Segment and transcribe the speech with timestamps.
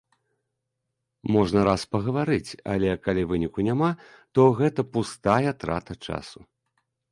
[1.35, 3.91] Можна раз пагаварыць, але калі выніку няма,
[4.39, 6.39] то гэта пустая трата часу.